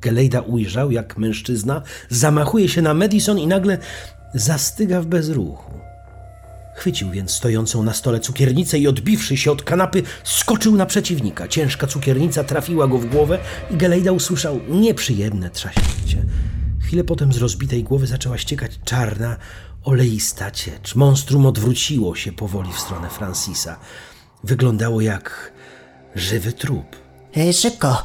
[0.00, 3.78] Gelejda ujrzał, jak mężczyzna zamachuje się na Madison i nagle
[4.34, 5.80] zastyga w bezruchu.
[6.76, 11.48] Chwycił więc stojącą na stole cukiernicę i odbiwszy się od kanapy, skoczył na przeciwnika.
[11.48, 13.38] Ciężka cukiernica trafiła go w głowę
[13.70, 16.22] i Gelejda usłyszał nieprzyjemne trzaśnięcie.
[16.80, 19.36] Chwilę potem z rozbitej głowy zaczęła ściekać czarna,
[19.84, 20.94] oleista ciecz.
[20.94, 23.76] Monstrum odwróciło się powoli w stronę Francisa.
[24.44, 25.52] Wyglądało jak
[26.14, 26.96] żywy trup.
[27.36, 28.04] E, szybko!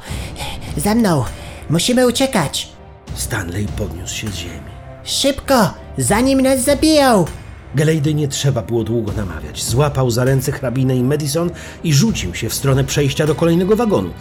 [0.77, 1.25] Za mną!
[1.69, 2.69] Musimy uciekać!
[3.15, 4.71] Stanley podniósł się z ziemi.
[5.03, 5.73] Szybko!
[5.97, 7.25] Zanim nas zabiją!
[7.75, 9.63] Gelejdy nie trzeba było długo namawiać.
[9.63, 11.49] Złapał za ręce hrabinę i Madison
[11.83, 14.13] i rzucił się w stronę przejścia do kolejnego wagonu.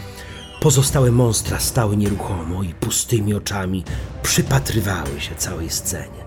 [0.60, 3.84] Pozostałe monstra stały nieruchomo i pustymi oczami
[4.22, 6.24] przypatrywały się całej scenie.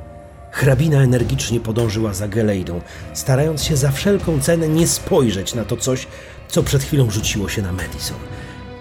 [0.52, 2.82] Hrabina energicznie podążyła za Gelejdą,
[3.14, 6.08] starając się za wszelką cenę nie spojrzeć na to coś,
[6.48, 8.18] co przed chwilą rzuciło się na Madison.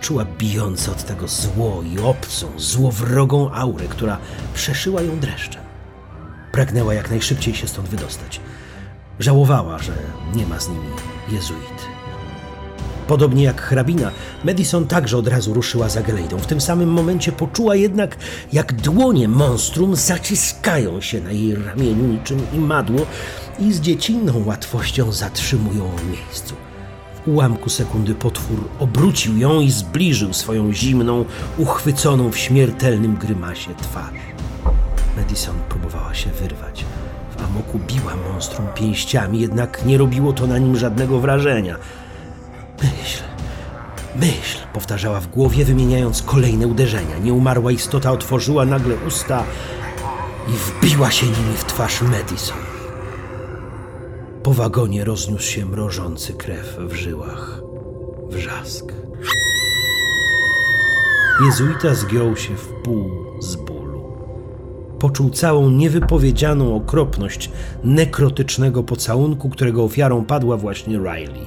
[0.00, 4.18] Czuła bijące od tego zło i obcą, złowrogą aurę, która
[4.54, 5.62] przeszyła ją dreszczem.
[6.52, 8.40] Pragnęła jak najszybciej się stąd wydostać.
[9.20, 9.92] Żałowała, że
[10.34, 10.88] nie ma z nimi
[11.28, 11.82] jezuity.
[13.08, 14.10] Podobnie jak hrabina,
[14.44, 16.38] Madison także od razu ruszyła za Gelejdą.
[16.38, 18.16] W tym samym momencie poczuła jednak,
[18.52, 23.06] jak dłonie monstrum zaciskają się na jej ramieniu niczym imadło
[23.58, 26.54] i z dziecinną łatwością zatrzymują ją w miejscu.
[27.26, 31.24] Ułamku sekundy potwór obrócił ją i zbliżył swoją zimną,
[31.58, 34.14] uchwyconą w śmiertelnym grymasie twarz.
[35.16, 36.84] Madison próbowała się wyrwać.
[37.38, 41.76] W amoku biła monstrum pięściami, jednak nie robiło to na nim żadnego wrażenia.
[42.82, 43.22] Myśl,
[44.16, 47.18] myśl, powtarzała w głowie, wymieniając kolejne uderzenia.
[47.18, 49.44] Nieumarła istota otworzyła nagle usta
[50.48, 52.75] i wbiła się nimi w twarz Madison.
[54.46, 57.60] Po wagonie rozniósł się mrożący krew w żyłach.
[58.30, 58.92] Wrzask.
[61.44, 64.12] Jezuita zgiął się w pół z bólu.
[64.98, 67.50] Poczuł całą niewypowiedzianą okropność
[67.84, 71.46] nekrotycznego pocałunku, którego ofiarą padła właśnie Riley.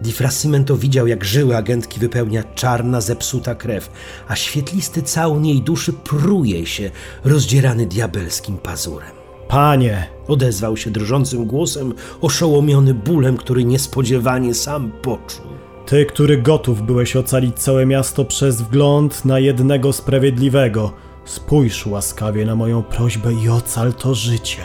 [0.00, 3.90] Di Frascimento widział, jak żyły agentki wypełnia czarna, zepsuta krew,
[4.28, 6.90] a świetlisty całun jej duszy pruje się,
[7.24, 9.21] rozdzierany diabelskim pazurem.
[9.52, 15.46] Panie, Odezwał się drżącym głosem, oszołomiony bólem, który niespodziewanie sam poczuł.
[15.86, 20.92] ty, który gotów byłeś ocalić całe miasto przez wgląd na jednego sprawiedliwego,
[21.24, 24.62] spójrz łaskawie na moją prośbę i ocal to życie.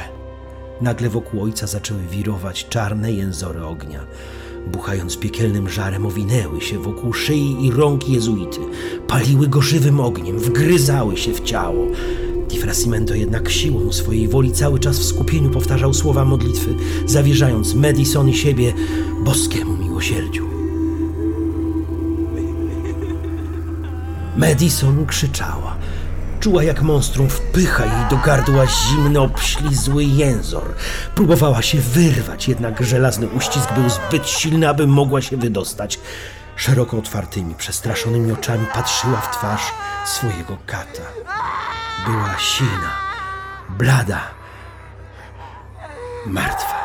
[0.81, 3.99] Nagle wokół ojca zaczęły wirować czarne jęzory ognia.
[4.67, 8.59] Buchając piekielnym żarem, owinęły się wokół szyi i rąk jezuity.
[9.07, 11.87] Paliły go żywym ogniem, wgryzały się w ciało.
[12.49, 16.75] Di Frascimento jednak siłą swojej woli cały czas w skupieniu powtarzał słowa modlitwy,
[17.05, 18.73] zawierzając Madison i siebie
[19.23, 20.47] boskiemu miłosierdziu.
[24.37, 25.77] Madison krzyczała.
[26.39, 30.73] Czuła, jak monstrum wpycha jej do gardła zimny, obślizły jęzor.
[31.15, 35.99] Próbowała się wyrwać, jednak żelazny uścisk był zbyt silny, aby mogła się wydostać.
[36.57, 39.61] Szeroko otwartymi, przestraszonymi oczami patrzyła w twarz
[40.05, 41.03] swojego kata.
[42.05, 42.91] Była sina,
[43.69, 44.21] blada,
[46.25, 46.75] martwa.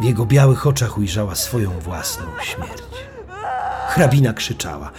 [0.00, 2.82] W jego białych oczach ujrzała swoją własną śmierć.
[3.88, 4.90] Hrabina krzyczała.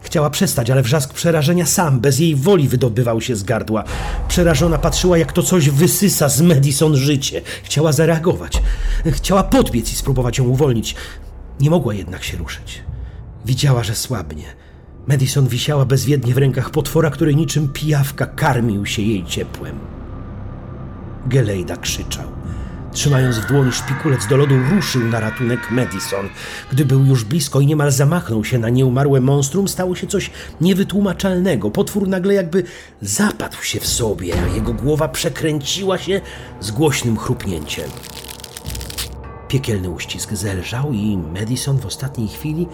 [0.00, 3.84] Chciała przestać, ale wrzask przerażenia sam, bez jej woli wydobywał się z gardła.
[4.28, 7.42] Przerażona patrzyła, jak to coś wysysa z Madison życie.
[7.62, 8.62] Chciała zareagować.
[9.06, 10.94] Chciała podbiec i spróbować ją uwolnić.
[11.60, 12.82] Nie mogła jednak się ruszyć.
[13.44, 14.44] Widziała, że słabnie.
[15.06, 19.78] Madison wisiała bezwiednie w rękach potwora, który niczym pijawka karmił się jej ciepłem.
[21.26, 22.26] Gelejda krzyczał.
[22.92, 26.28] Trzymając w dłoni szpikulec do lodu, ruszył na ratunek Madison.
[26.72, 30.30] Gdy był już blisko i niemal zamachnął się na nieumarłe monstrum, stało się coś
[30.60, 31.70] niewytłumaczalnego.
[31.70, 32.62] Potwór nagle jakby
[33.02, 36.20] zapadł się w sobie, a jego głowa przekręciła się
[36.60, 37.90] z głośnym chrupnięciem.
[39.48, 42.66] Piekielny uścisk zelżał i Madison w ostatniej chwili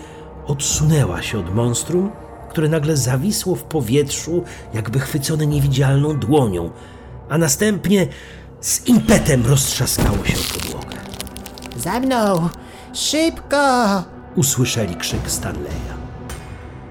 [0.48, 2.10] odsunęła się od monstrum,
[2.50, 6.70] które nagle zawisło w powietrzu, jakby chwycone niewidzialną dłonią,
[7.28, 8.06] a następnie
[8.60, 10.96] z impetem roztrzaskało się o podłogę.
[11.76, 12.48] Za mną!
[12.94, 14.04] Szybko!
[14.36, 15.98] Usłyszeli krzyk Stanleya.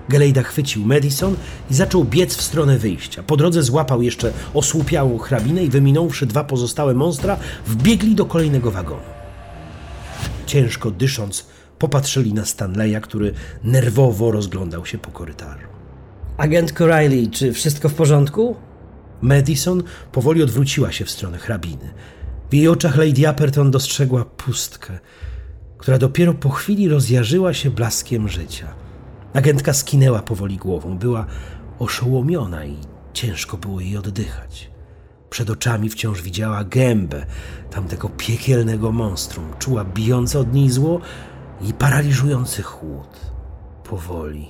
[0.10, 1.36] Gelejda chwycił Madison
[1.72, 3.24] i zaczął biec w stronę wyjścia.
[3.24, 9.02] Po drodze złapał jeszcze osłupiałą hrabinę i wyminąwszy dwa pozostałe monstra, wbiegli do kolejnego wagonu.
[10.46, 11.46] Ciężko dysząc,
[11.80, 13.34] popatrzyli na Stanleya, który
[13.64, 15.68] nerwowo rozglądał się po korytarzu.
[16.38, 18.56] Agentko Riley, czy wszystko w porządku?
[19.22, 21.94] Madison powoli odwróciła się w stronę hrabiny.
[22.50, 25.00] W jej oczach Lady Apperton dostrzegła pustkę,
[25.78, 28.74] która dopiero po chwili rozjarzyła się blaskiem życia.
[29.34, 30.98] Agentka skinęła powoli głową.
[30.98, 31.26] Była
[31.80, 32.78] oszołomiona i
[33.14, 34.72] ciężko było jej oddychać.
[35.30, 37.26] Przed oczami wciąż widziała gębę
[37.72, 41.02] tamtego piekielnego monstrum, czuła bijące od niej zło
[41.62, 43.20] i paraliżujący chłód.
[43.84, 44.48] Powoli,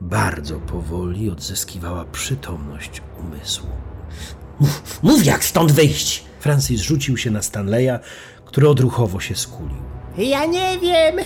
[0.00, 3.68] bardzo powoli odzyskiwała przytomność umysłu.
[5.02, 6.24] Mów jak stąd wyjść!
[6.40, 7.98] Francis rzucił się na Stanleya,
[8.44, 9.82] który odruchowo się skulił.
[10.18, 11.16] Ja nie wiem!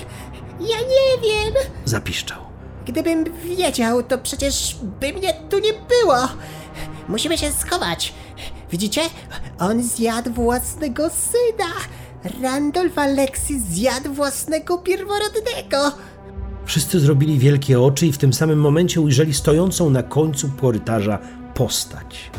[0.60, 1.54] Ja nie wiem!
[1.84, 2.42] Zapiszczał.
[2.86, 3.24] Gdybym
[3.56, 6.28] wiedział, to przecież by mnie tu nie było!
[7.08, 8.14] Musimy się schować!
[8.70, 9.00] Widzicie?
[9.58, 11.70] On zjadł własnego syna!
[12.42, 15.92] Randolph Alexis zjadł własnego pierworodnego!
[16.64, 21.18] Wszyscy zrobili wielkie oczy i w tym samym momencie ujrzeli stojącą na końcu korytarza
[21.54, 22.30] postać.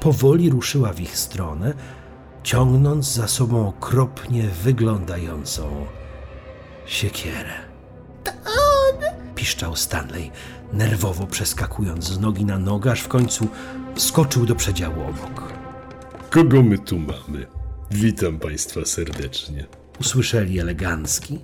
[0.00, 1.74] Powoli ruszyła w ich stronę,
[2.42, 5.86] ciągnąc za sobą okropnie wyglądającą
[6.86, 7.52] siekierę.
[8.24, 9.00] To on!
[9.34, 10.30] piszczał Stanley,
[10.72, 13.48] nerwowo przeskakując z nogi na nogę, aż w końcu
[13.96, 15.52] skoczył do przedziału obok.
[16.30, 17.59] Kogo my tu mamy?
[17.90, 19.66] Witam Państwa serdecznie.
[20.00, 21.38] Usłyszeli elegancki,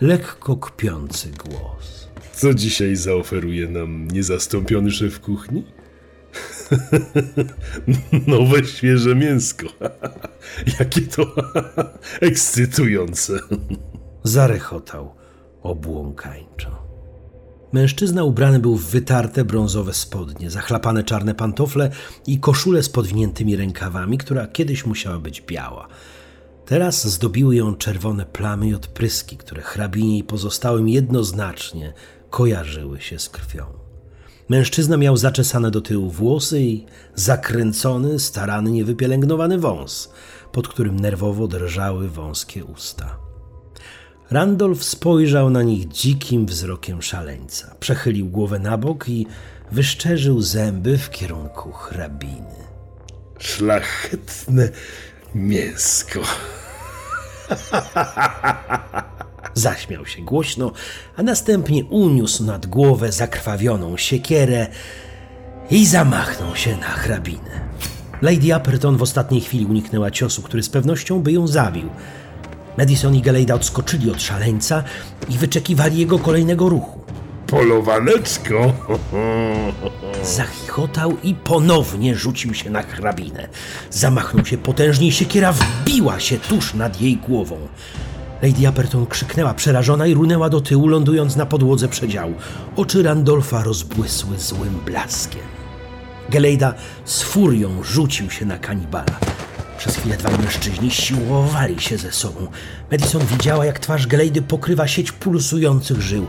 [0.00, 2.08] lekko kpiący głos.
[2.32, 5.64] Co dzisiaj zaoferuje nam niezastąpiony szef kuchni?
[8.26, 9.66] Nowe, świeże mięsko.
[10.78, 11.34] Jakie to
[12.20, 13.38] ekscytujące.
[14.24, 15.14] Zarechotał
[15.62, 16.81] obłąkańczo.
[17.72, 21.90] Mężczyzna ubrany był w wytarte brązowe spodnie, zachlapane czarne pantofle
[22.26, 25.88] i koszulę z podwiniętymi rękawami, która kiedyś musiała być biała.
[26.66, 31.92] Teraz zdobiły ją czerwone plamy i odpryski, które hrabinie i pozostałym jednoznacznie
[32.30, 33.64] kojarzyły się z krwią.
[34.48, 40.12] Mężczyzna miał zaczesane do tyłu włosy i zakręcony, starannie wypielęgnowany wąs,
[40.52, 43.21] pod którym nerwowo drżały wąskie usta.
[44.32, 47.74] Randolph spojrzał na nich dzikim wzrokiem szaleńca.
[47.80, 49.26] Przechylił głowę na bok i
[49.72, 52.54] wyszczerzył zęby w kierunku hrabiny.
[53.38, 54.68] Szlachetne
[55.34, 56.20] mięsko.
[59.54, 60.72] Zaśmiał się głośno,
[61.16, 64.66] a następnie uniósł nad głowę zakrwawioną siekierę
[65.70, 67.68] i zamachnął się na hrabinę.
[68.22, 71.90] Lady Upperton w ostatniej chwili uniknęła ciosu, który z pewnością by ją zabił.
[72.78, 74.84] Madison i Galeida odskoczyli od szaleńca
[75.28, 77.00] i wyczekiwali jego kolejnego ruchu.
[77.46, 78.72] Polowaneczko.
[80.24, 83.48] Zachichotał i ponownie rzucił się na hrabinę.
[83.90, 87.56] Zamachnął się potężnie i siekiera wbiła się tuż nad jej głową.
[88.42, 92.34] Lady Upperton krzyknęła przerażona i runęła do tyłu, lądując na podłodze przedziału.
[92.76, 95.42] Oczy Randolfa rozbłysły złym blaskiem.
[96.30, 96.74] Gelejda
[97.04, 99.18] z furią rzucił się na kanibala.
[99.82, 102.46] Przez chwilę dwaj mężczyźni siłowali się ze sobą.
[102.90, 106.26] Madison widziała, jak twarz Gelejdy pokrywa sieć pulsujących żył.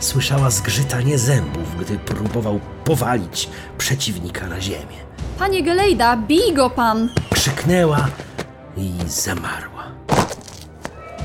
[0.00, 3.48] Słyszała zgrzytanie zębów, gdy próbował powalić
[3.78, 4.96] przeciwnika na ziemię.
[5.38, 7.08] Panie Gelejda, bij go pan!
[7.34, 8.08] Krzyknęła
[8.76, 9.84] i zamarła.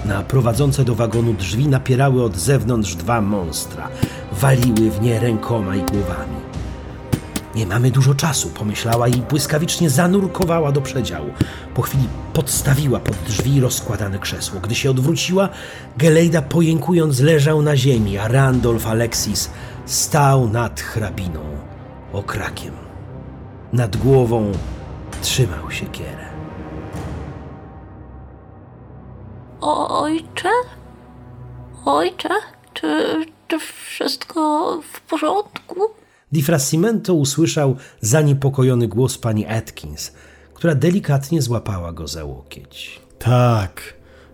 [0.05, 3.87] Na prowadzące do wagonu drzwi napierały od zewnątrz dwa monstra.
[4.31, 6.40] Waliły w nie rękoma i głowami.
[7.55, 11.29] Nie mamy dużo czasu, pomyślała i błyskawicznie zanurkowała do przedziału.
[11.73, 14.59] Po chwili podstawiła pod drzwi rozkładane krzesło.
[14.59, 15.49] Gdy się odwróciła,
[15.97, 19.49] Gelejda pojękując leżał na ziemi, a Randolph Alexis
[19.85, 21.39] stał nad hrabiną,
[22.13, 22.73] okrakiem.
[23.73, 24.51] Nad głową
[25.21, 26.31] trzymał się kierę.
[29.61, 30.49] Ojcze?
[31.85, 32.29] Ojcze?
[32.73, 36.00] Czy, czy wszystko w porządku?
[36.31, 40.11] Di Frascimento usłyszał zaniepokojony głos pani Atkins,
[40.53, 43.01] która delikatnie złapała go za łokieć.
[43.19, 43.93] Tak,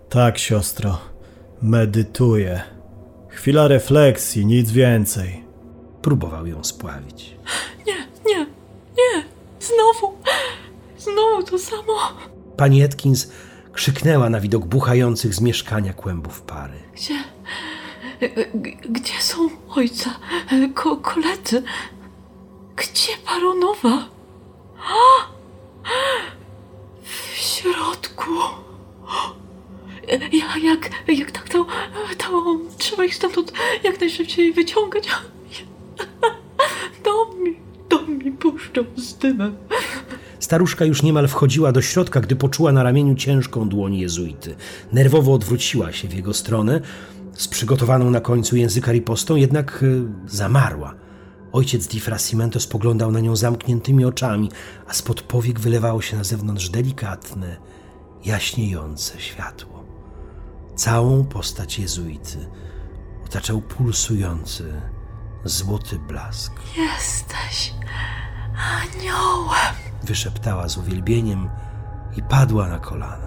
[0.10, 0.98] tak, siostro.
[1.62, 2.62] Medytuję.
[3.30, 5.44] Chwila refleksji, nic więcej.
[6.02, 7.36] Próbował ją spławić.
[7.88, 8.40] Nie, nie,
[8.98, 9.24] nie!
[9.60, 10.18] Znowu!
[10.98, 11.94] Znowu to samo!
[12.58, 13.32] Pani Atkins
[13.74, 16.78] krzyknęła na widok buchających z mieszkania kłębów pary.
[16.96, 17.14] Gdzie.
[18.90, 20.20] Gdzie są ojca?
[20.74, 21.64] Ko koledzy?
[22.76, 24.10] Gdzie baronowa?
[27.04, 28.32] W środku.
[30.32, 31.66] Ja, jak, jak tak to,
[32.18, 35.10] to trzeba ich stamtąd jak najszybciej wyciągać.
[37.06, 37.56] Dom mi,
[37.90, 39.56] dom mi puszczą z dymem.
[40.40, 44.56] Staruszka już niemal wchodziła do środka, gdy poczuła na ramieniu ciężką dłoń jezuity.
[44.92, 46.82] Nerwowo odwróciła się w jego stronę,
[47.38, 50.94] z przygotowaną na końcu języka ripostą, jednak y, zamarła.
[51.52, 54.52] Ojciec Di Frascimento spoglądał na nią zamkniętymi oczami,
[54.88, 57.58] a spod powiek wylewało się na zewnątrz delikatne,
[58.26, 59.84] jaśniejące światło.
[60.76, 62.48] Całą postać jezuity
[63.26, 64.82] otaczał pulsujący,
[65.46, 66.54] złoty blask.
[66.78, 67.74] Jesteś
[68.56, 69.76] aniołem.
[70.04, 71.50] Wyszeptała z uwielbieniem
[72.18, 73.27] i padła na kolana.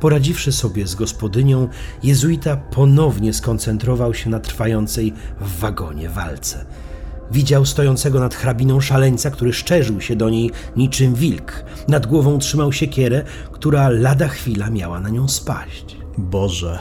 [0.00, 1.68] Poradziwszy sobie z gospodynią,
[2.02, 6.66] jezuita ponownie skoncentrował się na trwającej w wagonie walce.
[7.30, 11.64] Widział stojącego nad hrabiną szaleńca, który szczerzył się do niej niczym wilk.
[11.88, 15.96] Nad głową trzymał siekierę, która lada chwila miała na nią spaść.
[16.18, 16.78] Boże,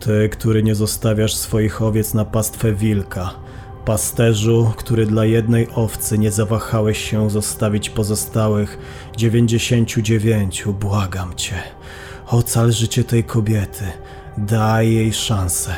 [0.00, 3.30] Ty, który nie zostawiasz swoich owiec na pastwę wilka,
[3.84, 8.78] pasterzu, który dla jednej owcy nie zawahałeś się zostawić pozostałych
[9.16, 11.54] 99, błagam Cię,
[12.26, 13.84] ocal życie tej kobiety,
[14.38, 15.74] daj jej szansę,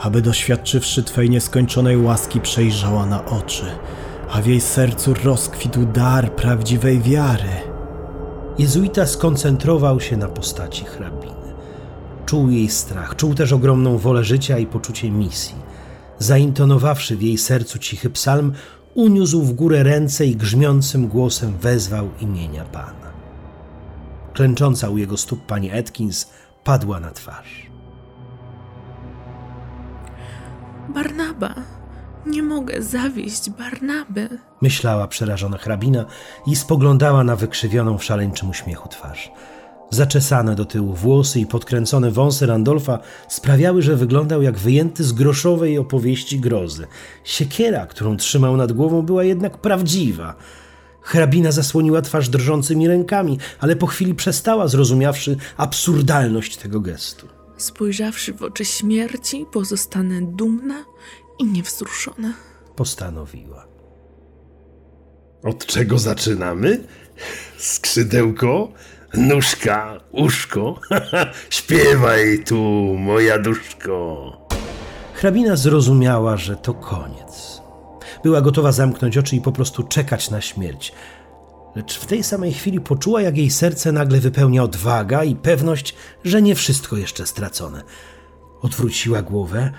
[0.00, 3.64] aby doświadczywszy Twej nieskończonej łaski przejrzała na oczy,
[4.30, 7.72] a w jej sercu rozkwitł dar prawdziwej wiary.
[8.58, 11.32] Jezuita skoncentrował się na postaci hrabiny.
[12.26, 15.56] Czuł jej strach, czuł też ogromną wolę życia i poczucie misji.
[16.18, 18.52] Zaintonowawszy w jej sercu cichy psalm,
[18.94, 23.01] uniósł w górę ręce i grzmiącym głosem wezwał imienia Pana.
[24.34, 26.30] Klęcząca u jego stóp pani Atkins
[26.64, 27.66] padła na twarz.
[30.94, 31.54] Barnaba.
[32.26, 34.28] Nie mogę zawieść Barnaby.
[34.62, 36.04] Myślała przerażona hrabina
[36.46, 39.32] i spoglądała na wykrzywioną w szaleńczym uśmiechu twarz.
[39.90, 42.98] Zaczesane do tyłu włosy i podkręcone wąsy Randolfa
[43.28, 46.86] sprawiały, że wyglądał jak wyjęty z groszowej opowieści grozy.
[47.24, 50.34] Siekiera, którą trzymał nad głową, była jednak prawdziwa.
[51.02, 57.28] Hrabina zasłoniła twarz drżącymi rękami, ale po chwili przestała, zrozumiawszy absurdalność tego gestu.
[57.56, 60.84] Spojrzawszy w oczy śmierci, pozostanę dumna
[61.38, 62.32] i niewzruszona.
[62.76, 63.66] Postanowiła.
[65.42, 66.84] Od czego zaczynamy?
[67.58, 68.72] Skrzydełko,
[69.14, 70.80] nóżka, uszko.
[71.50, 72.62] Śpiewaj tu,
[72.98, 74.32] moja duszko.
[75.14, 77.51] Hrabina zrozumiała, że to koniec.
[78.22, 80.92] Była gotowa zamknąć oczy i po prostu czekać na śmierć.
[81.76, 86.42] Lecz w tej samej chwili poczuła, jak jej serce nagle wypełnia odwaga i pewność, że
[86.42, 87.82] nie wszystko jeszcze stracone.
[88.62, 89.72] Odwróciła głowę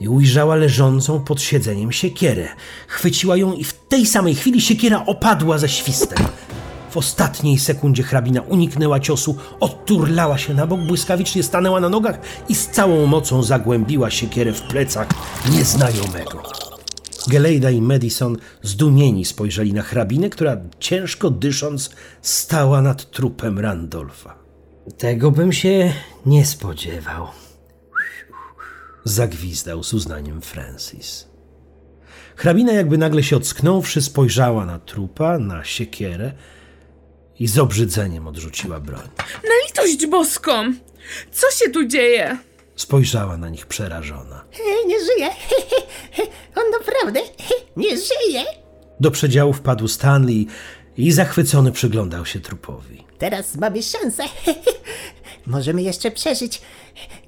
[0.00, 2.48] i ujrzała leżącą pod siedzeniem siekierę.
[2.88, 6.18] Chwyciła ją i w tej samej chwili siekiera opadła ze świstem.
[6.90, 12.18] W ostatniej sekundzie hrabina uniknęła ciosu, odturlała się na bok, błyskawicznie stanęła na nogach
[12.48, 15.08] i z całą mocą zagłębiła siekierę w plecach
[15.52, 16.67] nieznajomego.
[17.28, 21.90] Gelejda i Madison zdumieni spojrzeli na hrabinę, która ciężko dysząc
[22.22, 24.38] stała nad trupem Randolfa.
[24.98, 25.92] Tego bym się
[26.26, 27.26] nie spodziewał.
[29.04, 31.28] Zagwizdał z uznaniem Francis.
[32.36, 36.32] Hrabina jakby nagle się ocknąwszy spojrzała na trupa, na siekierę
[37.38, 39.08] i z obrzydzeniem odrzuciła broń.
[39.18, 40.52] Na litość boską!
[41.32, 42.38] Co się tu dzieje?
[42.78, 44.44] Spojrzała na nich przerażona.
[44.84, 45.28] E, Nie żyje.
[46.58, 47.20] On naprawdę
[47.76, 48.44] nie żyje.
[49.00, 50.46] Do przedziału wpadł Stanley
[50.96, 53.04] i zachwycony przyglądał się trupowi.
[53.18, 54.22] Teraz mamy szansę.
[55.46, 56.62] Możemy jeszcze przeżyć.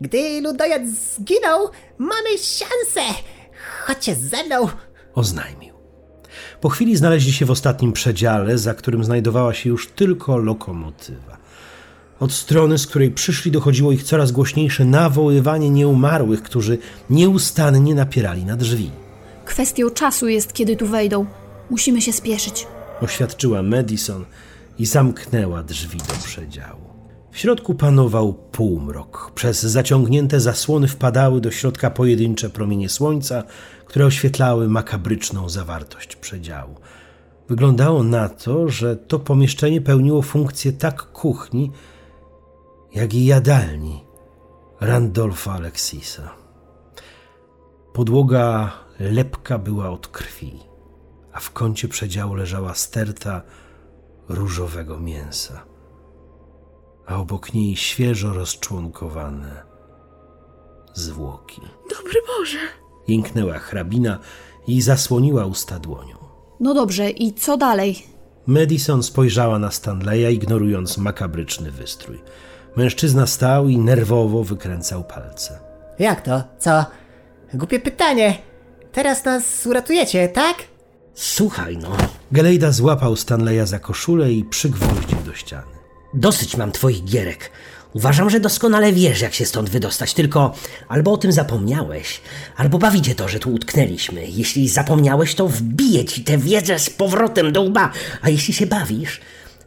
[0.01, 3.15] Gdy ludojad zginął, mamy szansę.
[3.87, 4.69] Chodźcie ze mną.
[5.15, 5.75] oznajmił.
[6.61, 11.37] Po chwili znaleźli się w ostatnim przedziale, za którym znajdowała się już tylko lokomotywa.
[12.21, 16.79] Od strony, z której przyszli, dochodziło ich coraz głośniejsze nawoływanie nieumarłych, którzy
[17.11, 18.91] nieustannie napierali na drzwi.
[19.45, 21.27] Kwestią czasu jest, kiedy tu wejdą.
[21.71, 22.67] Musimy się spieszyć.
[23.01, 24.25] Oświadczyła Madison
[24.79, 26.81] i zamknęła drzwi do przedziału.
[27.31, 29.33] W środku panował półmrok.
[29.35, 33.43] Przez zaciągnięte zasłony wpadały do środka pojedyncze promienie słońca,
[33.87, 36.75] które oświetlały makabryczną zawartość przedziału.
[37.49, 41.71] Wyglądało na to, że to pomieszczenie pełniło funkcję tak kuchni,
[42.93, 44.05] jak i jadalni
[44.81, 46.31] Randolfa Alexisa.
[47.93, 50.59] Podłoga lepka była od krwi,
[51.33, 53.43] a w kącie przedziału leżała sterta
[54.29, 55.63] różowego mięsa,
[57.07, 59.63] a obok niej świeżo rozczłonkowane
[60.95, 61.61] zwłoki.
[61.97, 62.59] Dobry Boże!
[63.09, 64.19] Jęknęła hrabina
[64.67, 66.17] i zasłoniła usta dłonią.
[66.61, 68.07] No dobrze, i co dalej?
[68.47, 72.23] Madison spojrzała na Stanleya, ignorując makabryczny wystrój.
[72.77, 75.59] Mężczyzna stał i nerwowo wykręcał palce.
[75.99, 76.43] Jak to?
[76.59, 76.85] Co?
[77.55, 78.39] Głupie pytanie.
[78.93, 80.57] Teraz nas uratujecie, tak?
[81.15, 81.97] Słuchaj no,
[82.33, 85.73] Gelejda złapał Stanleya za koszulę i przygwoździł do ściany.
[86.15, 87.51] dosyć mam twoich gierek.
[87.93, 90.55] Uważam, że doskonale wiesz, jak się stąd wydostać, tylko
[90.89, 92.21] albo o tym zapomniałeś,
[92.57, 94.27] albo bawi cię to, że tu utknęliśmy.
[94.27, 99.21] Jeśli zapomniałeś, to wbiję ci tę wiedzę z powrotem do łba, a jeśli się bawisz,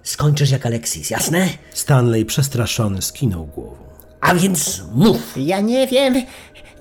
[0.03, 1.49] skończysz jak Alexis, jasne?
[1.73, 3.83] Stanley przestraszony skinął głową.
[4.21, 5.33] A więc mów.
[5.35, 6.13] Ja nie wiem.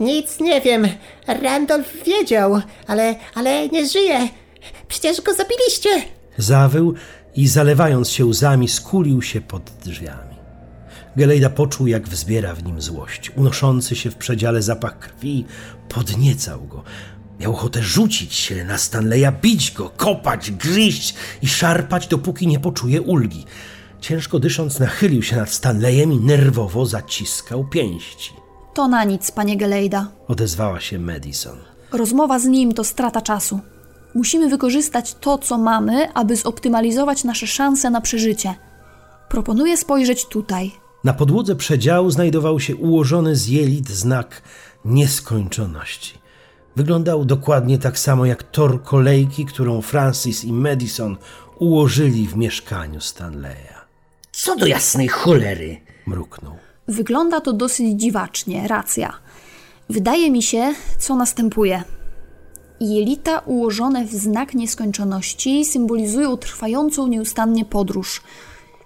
[0.00, 0.88] Nic nie wiem.
[1.26, 4.28] Randolph wiedział, ale, ale nie żyje.
[4.88, 5.90] Przecież go zabiliście.
[6.38, 6.94] Zawył
[7.36, 10.32] i zalewając się łzami, skulił się pod drzwiami.
[11.16, 13.32] Gelejda poczuł, jak wzbiera w nim złość.
[13.36, 15.44] Unoszący się w przedziale zapach krwi
[15.88, 16.84] podniecał go.
[17.42, 23.02] Miał ochotę rzucić się na Stanleya, bić go, kopać, gryźć i szarpać, dopóki nie poczuje
[23.02, 23.44] ulgi.
[24.00, 28.32] Ciężko dysząc, nachylił się nad Stanleyem i nerwowo zaciskał pięści.
[28.74, 30.08] To na nic, panie Gelejda.
[30.28, 31.58] Odezwała się Madison.
[31.92, 33.60] Rozmowa z nim to strata czasu.
[34.14, 38.54] Musimy wykorzystać to, co mamy, aby zoptymalizować nasze szanse na przeżycie.
[39.28, 40.72] Proponuję spojrzeć tutaj.
[41.04, 44.42] Na podłodze przedziału znajdował się ułożony z jelit znak
[44.84, 46.21] nieskończoności.
[46.76, 51.16] Wyglądał dokładnie tak samo jak tor kolejki, którą Francis i Madison
[51.58, 53.74] ułożyli w mieszkaniu Stanleya.
[54.32, 55.80] Co do jasnej cholery?
[56.06, 56.52] Mruknął.
[56.88, 59.12] Wygląda to dosyć dziwacznie, racja.
[59.90, 61.82] Wydaje mi się, co następuje.
[62.80, 68.22] Jelita ułożone w znak nieskończoności symbolizują trwającą nieustannie podróż.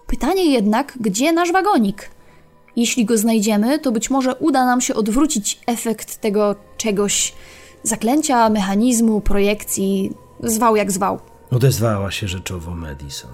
[0.07, 2.11] Pytanie jednak, gdzie nasz wagonik?
[2.77, 7.33] Jeśli go znajdziemy, to być może uda nam się odwrócić efekt tego czegoś
[7.87, 10.13] zaklęcia, mechanizmu, projekcji,
[10.43, 11.21] zwał jak zwał.
[11.51, 13.31] Odezwała się rzeczowo Madison.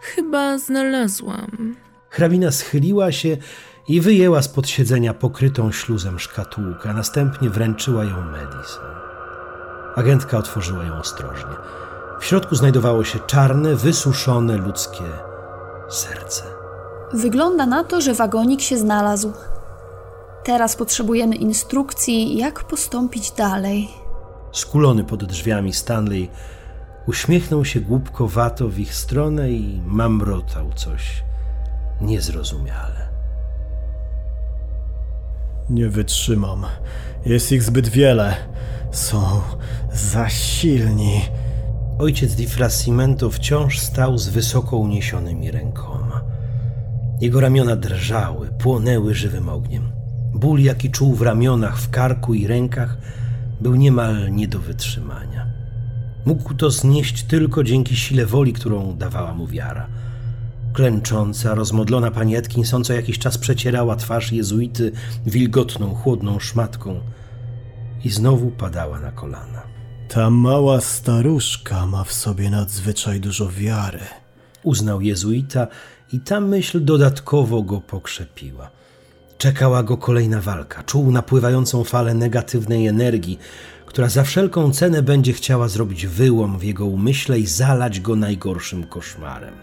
[0.00, 1.76] Chyba znalazłam.
[2.10, 3.36] Hrabina schyliła się
[3.88, 8.84] i wyjęła z pod siedzenia pokrytą śluzem szkatułkę, a następnie wręczyła ją Madison.
[9.96, 11.56] Agentka otworzyła ją ostrożnie.
[12.20, 15.04] W środku znajdowało się czarne, wysuszone ludzkie
[15.88, 16.42] serce.
[17.12, 19.32] Wygląda na to, że wagonik się znalazł.
[20.48, 23.88] Teraz potrzebujemy instrukcji, jak postąpić dalej.
[24.52, 26.28] Skulony pod drzwiami Stanley
[27.06, 31.24] uśmiechnął się głupkowato w ich stronę i mamrotał coś
[32.00, 33.08] niezrozumiale.
[35.70, 36.66] Nie wytrzymam.
[37.26, 38.34] Jest ich zbyt wiele.
[38.90, 39.40] Są
[39.92, 41.20] za silni.
[41.98, 46.24] Ojciec Di Frascimento wciąż stał z wysoko uniesionymi rękoma.
[47.20, 49.97] Jego ramiona drżały, płonęły żywym ogniem.
[50.34, 52.98] Ból, jaki czuł w ramionach, w karku i rękach,
[53.60, 55.46] był niemal nie do wytrzymania.
[56.24, 59.86] Mógł to znieść tylko dzięki sile woli, którą dawała mu wiara.
[60.72, 64.92] Klęcząca, rozmodlona pani Atkinson co jakiś czas przecierała twarz jezuity
[65.26, 67.00] wilgotną, chłodną szmatką
[68.04, 69.62] i znowu padała na kolana.
[70.08, 74.00] Ta mała staruszka ma w sobie nadzwyczaj dużo wiary.
[74.62, 75.66] Uznał jezuita
[76.12, 78.70] i ta myśl dodatkowo go pokrzepiła.
[79.38, 80.82] Czekała go kolejna walka.
[80.82, 83.38] Czuł napływającą falę negatywnej energii,
[83.86, 88.86] która za wszelką cenę będzie chciała zrobić wyłom w jego umyśle i zalać go najgorszym
[88.86, 89.54] koszmarem.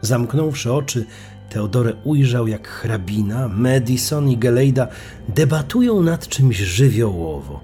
[0.00, 1.06] Zamknąwszy oczy,
[1.50, 4.88] Teodore ujrzał, jak hrabina, Madison i Gelejda
[5.28, 7.60] debatują nad czymś żywiołowo.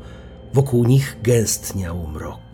[0.54, 2.49] Wokół nich gęstniał mrok.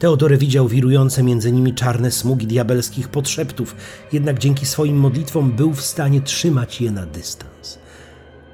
[0.00, 3.76] Teodore widział wirujące między nimi czarne smugi diabelskich podszeptów,
[4.12, 7.78] jednak dzięki swoim modlitwom był w stanie trzymać je na dystans.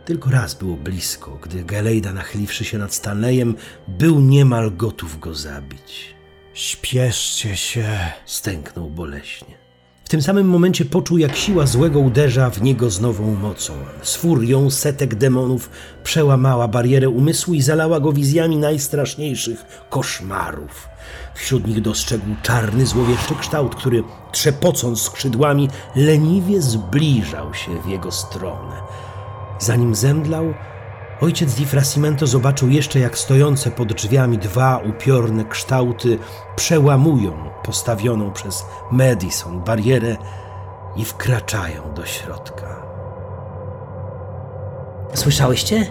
[0.04, 3.54] Tylko raz było blisko, gdy Gelejda, nachyliwszy się nad Stanleyem,
[3.88, 6.14] był niemal gotów go zabić.
[6.54, 7.98] Śpieszcie się.
[8.24, 9.65] Stęknął boleśnie.
[10.06, 13.72] W tym samym momencie poczuł, jak siła złego uderza w niego z nową mocą.
[14.02, 15.70] Z furią setek demonów
[16.04, 20.88] przełamała barierę umysłu i zalała go wizjami najstraszniejszych koszmarów.
[21.34, 28.76] Wśród nich dostrzegł czarny, złowieszczy kształt, który, trzepocąc skrzydłami, leniwie zbliżał się w jego stronę.
[29.58, 30.54] Zanim zemdlał,
[31.20, 36.18] ojciec Di Frascimento zobaczył jeszcze, jak stojące pod drzwiami dwa upiorne kształty
[36.56, 40.16] przełamują postawioną przez Madison barierę
[40.96, 42.82] i wkraczają do środka.
[45.14, 45.90] Słyszałyście?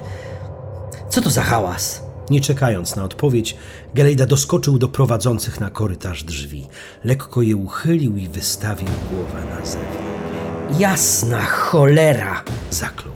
[1.09, 2.03] Co to za hałas?
[2.29, 3.57] Nie czekając na odpowiedź,
[3.93, 6.67] Gelejda doskoczył do prowadzących na korytarz drzwi.
[7.03, 10.79] Lekko je uchylił i wystawił głowę na zewnątrz.
[10.79, 12.43] Jasna cholera!
[12.71, 13.14] Zaklął.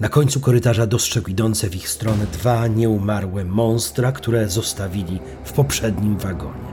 [0.00, 6.18] Na końcu korytarza dostrzegł idące w ich stronę dwa nieumarłe monstra, które zostawili w poprzednim
[6.18, 6.66] wagonie.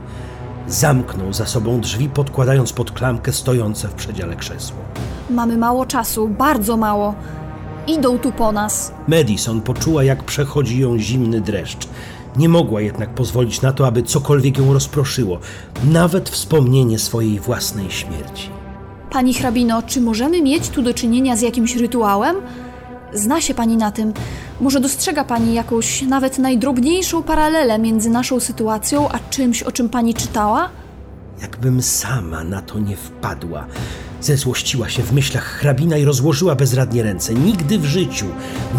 [0.68, 4.76] Zamknął za sobą drzwi, podkładając pod klamkę stojące w przedziale krzesło.
[5.30, 7.14] Mamy mało czasu, bardzo mało.
[7.86, 8.92] Idą tu po nas.
[9.08, 11.88] Madison poczuła, jak przechodzi ją zimny dreszcz.
[12.36, 15.38] Nie mogła jednak pozwolić na to, aby cokolwiek ją rozproszyło,
[15.84, 18.50] nawet wspomnienie swojej własnej śmierci.
[19.10, 22.36] Pani hrabino, czy możemy mieć tu do czynienia z jakimś rytuałem?
[23.14, 24.12] Zna się pani na tym.
[24.60, 30.14] Może dostrzega pani jakąś nawet najdrobniejszą paralelę między naszą sytuacją a czymś, o czym pani
[30.14, 30.68] czytała?
[31.42, 33.66] Jakbym sama na to nie wpadła.
[34.20, 37.34] Zezłościła się w myślach hrabina i rozłożyła bezradnie ręce.
[37.34, 38.26] Nigdy w życiu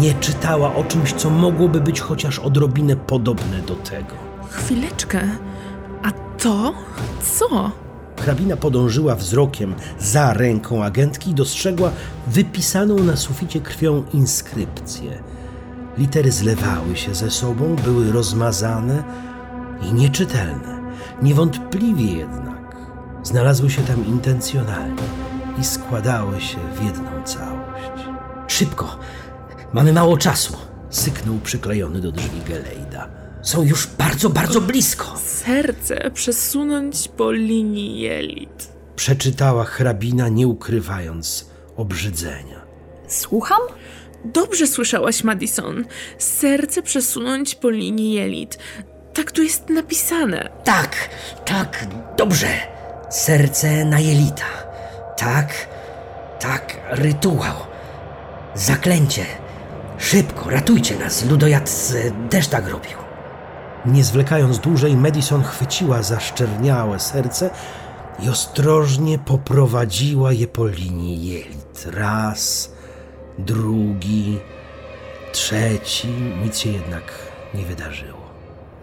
[0.00, 4.14] nie czytała o czymś, co mogłoby być chociaż odrobinę podobne do tego.
[4.50, 5.20] Chwileczkę.
[6.02, 6.74] A to?
[7.38, 7.70] Co?
[8.20, 11.90] Hrabina podążyła wzrokiem za ręką agentki i dostrzegła
[12.26, 15.22] wypisaną na suficie krwią inskrypcję.
[15.98, 19.04] Litery zlewały się ze sobą, były rozmazane
[19.82, 20.92] i nieczytelne.
[21.22, 22.76] Niewątpliwie jednak
[23.22, 25.02] znalazły się tam intencjonalnie
[25.60, 28.08] i składały się w jedną całość.
[28.46, 28.98] Szybko!
[29.72, 30.56] Mamy mało czasu.
[30.90, 32.85] Syknął przyklejony do drzwi Gelejda.
[33.46, 35.18] Są już bardzo, bardzo blisko.
[35.24, 38.68] Serce przesunąć po linii jelit.
[38.96, 42.60] Przeczytała hrabina, nie ukrywając obrzydzenia.
[43.08, 43.60] Słucham?
[44.24, 45.84] Dobrze słyszałaś, Madison.
[46.18, 48.58] Serce przesunąć po linii jelit.
[49.14, 50.50] Tak tu jest napisane.
[50.64, 51.08] Tak,
[51.44, 51.86] tak,
[52.18, 52.48] dobrze.
[53.10, 54.46] Serce na jelita.
[55.16, 55.68] Tak,
[56.40, 57.54] tak, rytuał.
[58.54, 59.26] Zaklęcie.
[59.98, 61.24] Szybko, ratujcie nas.
[61.24, 61.92] Ludojad
[62.30, 63.05] też tak robił.
[63.86, 67.50] Nie zwlekając dłużej, Madison chwyciła zaszczerniałe serce
[68.18, 71.88] i ostrożnie poprowadziła je po linii jelit.
[71.92, 72.72] Raz,
[73.38, 74.38] drugi,
[75.32, 76.08] trzeci.
[76.44, 77.12] Nic się jednak
[77.54, 78.26] nie wydarzyło.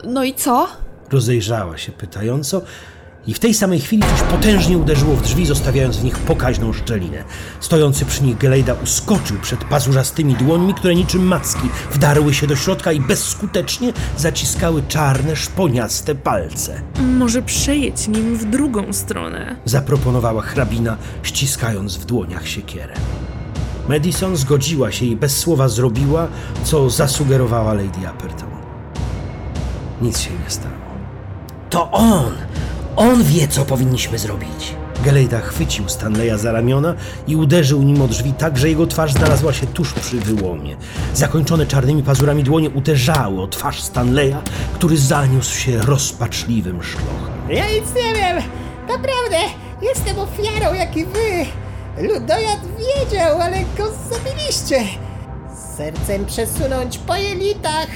[0.03, 0.67] No i co?
[1.11, 2.61] Rozejrzała się pytająco
[3.27, 7.23] i w tej samej chwili coś potężnie uderzyło w drzwi, zostawiając w nich pokaźną szczelinę.
[7.59, 12.91] Stojący przy nich Gelejda uskoczył przed pazurzastymi dłońmi, które niczym macki wdarły się do środka
[12.91, 16.81] i bezskutecznie zaciskały czarne, szponiaste palce.
[17.17, 19.55] Może przejedź nim w drugą stronę.
[19.65, 22.93] Zaproponowała hrabina, ściskając w dłoniach siekierę.
[23.89, 26.27] Madison zgodziła się i bez słowa zrobiła,
[26.63, 28.49] co zasugerowała Lady Apperton.
[30.01, 30.75] Nic się nie stało.
[31.69, 32.52] To on!
[32.95, 34.75] On wie, co powinniśmy zrobić.
[35.03, 36.95] Gelejda chwycił Stanleya za ramiona
[37.27, 40.75] i uderzył nim o drzwi tak, że jego twarz znalazła się tuż przy wyłomie.
[41.13, 44.35] Zakończone czarnymi pazurami dłonie uderzały o twarz Stanleya,
[44.73, 47.49] który zaniósł się rozpaczliwym szlochem.
[47.49, 48.37] Ja nic nie wiem!
[48.87, 49.37] Naprawdę!
[49.81, 51.45] Jestem ofiarą jak i wy!
[51.97, 54.83] Ludojad wiedział, ale go zabiliście!
[55.77, 57.87] Sercem przesunąć po jelitach!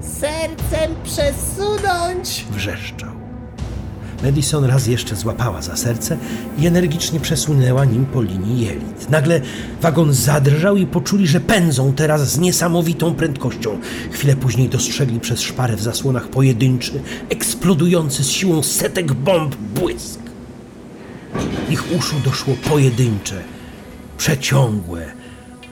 [0.00, 2.44] Sercem przesunąć!
[2.50, 3.15] Wrzeszczał.
[4.22, 6.16] Madison raz jeszcze złapała za serce
[6.58, 9.10] i energicznie przesunęła nim po linii jelit.
[9.10, 9.40] Nagle
[9.82, 13.78] wagon zadrżał i poczuli, że pędzą teraz z niesamowitą prędkością.
[14.10, 20.20] Chwilę później dostrzegli przez szparę w zasłonach pojedynczy, eksplodujący z siłą setek bomb błysk.
[21.70, 23.42] Ich uszu doszło pojedyncze,
[24.18, 25.06] przeciągłe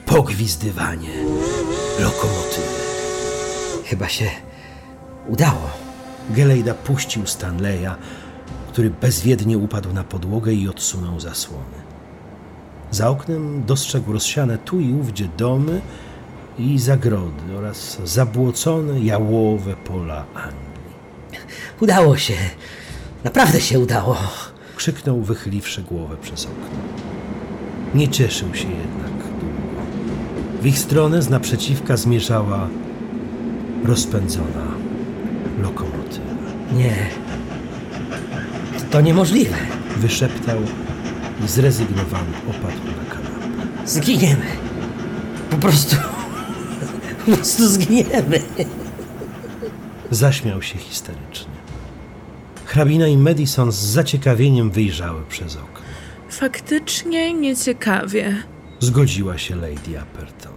[0.05, 1.09] pogwizdywanie
[1.99, 2.85] lokomotywy.
[3.85, 4.25] Chyba się
[5.27, 5.69] udało.
[6.29, 7.95] Gelejda puścił Stanleya,
[8.75, 11.77] który bezwiednie upadł na podłogę i odsunął zasłony.
[12.91, 15.81] Za oknem dostrzegł rozsiane tu i ówdzie domy
[16.59, 20.95] i zagrody oraz zabłocone jałowe pola Anglii.
[21.81, 22.33] Udało się.
[23.23, 24.17] Naprawdę się udało.
[24.75, 26.79] Krzyknął, wychyliwszy głowę przez okno.
[27.93, 29.81] Nie cieszył się jednak długo.
[30.61, 32.67] W ich stronę z naprzeciwka zmierzała
[33.85, 34.67] rozpędzona
[35.61, 36.35] lokomotywa.
[36.73, 37.24] Nie.
[38.91, 39.55] To niemożliwe.
[39.97, 40.57] Wyszeptał
[41.45, 43.87] i zrezygnowany opadł na kanapę.
[43.87, 44.45] Zginiemy.
[45.49, 45.95] Po prostu.
[47.25, 48.41] Po prostu zginiemy.
[50.11, 51.53] Zaśmiał się histerycznie.
[52.65, 55.85] Hrabina i Madison z zaciekawieniem wyjrzały przez okno.
[56.29, 58.35] Faktycznie nieciekawie.
[58.79, 60.53] Zgodziła się Lady Apperton.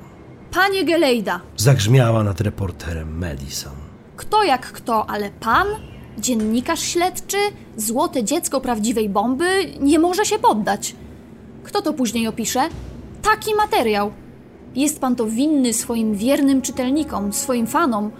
[0.50, 3.72] Panie Gelejda, Zagrzmiała nad reporterem Madison.
[4.16, 5.66] kto jak kto, ale pan,
[6.18, 7.36] dziennikarz śledczy,
[7.76, 9.46] złote dziecko prawdziwej bomby,
[9.80, 10.94] nie może się poddać.
[11.64, 12.60] Kto to później opisze?
[13.22, 14.12] Taki materiał.
[14.74, 18.10] Jest pan to winny swoim wiernym czytelnikom, swoim fanom.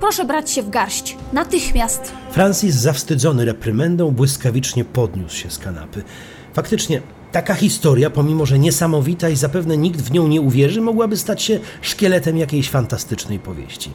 [0.00, 1.16] Proszę brać się w garść.
[1.32, 2.12] Natychmiast.
[2.30, 6.02] Francis, zawstydzony reprymendą, błyskawicznie podniósł się z kanapy.
[6.54, 11.42] Faktycznie, taka historia, pomimo że niesamowita i zapewne nikt w nią nie uwierzy, mogłaby stać
[11.42, 13.90] się szkieletem jakiejś fantastycznej powieści.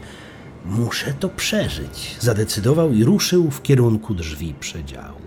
[0.65, 5.21] Muszę to przeżyć, zadecydował i ruszył w kierunku drzwi przedziału.